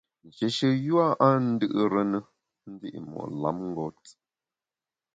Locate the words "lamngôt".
3.41-4.03